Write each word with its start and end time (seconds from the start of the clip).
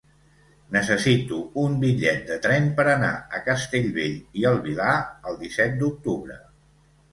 Necessito 0.75 1.37
un 1.63 1.75
bitllet 1.83 2.23
de 2.31 2.39
tren 2.47 2.65
per 2.79 2.87
anar 2.95 3.13
a 3.39 3.43
Castellbell 3.51 4.19
i 4.41 4.49
el 4.55 4.61
Vilar 4.67 4.97
el 5.33 5.41
disset 5.45 5.81
d'octubre. 5.85 6.43